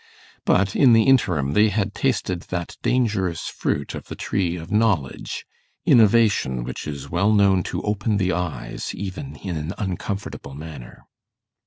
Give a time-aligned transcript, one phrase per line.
[0.45, 5.45] But in the interim they had tasted that dangerous fruit of the tree of knowledge
[5.85, 11.05] innovation which is well known to open the eyes, even in an uncomfortable manner.